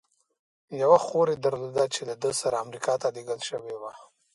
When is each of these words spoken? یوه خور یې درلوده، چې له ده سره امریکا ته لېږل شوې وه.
یوه 0.81 0.99
خور 1.05 1.27
یې 1.33 1.37
درلوده، 1.43 1.85
چې 1.93 2.01
له 2.09 2.15
ده 2.21 2.31
سره 2.41 2.61
امریکا 2.63 2.93
ته 3.01 3.07
لېږل 3.15 3.39
شوې 3.49 3.75
وه. 3.81 3.93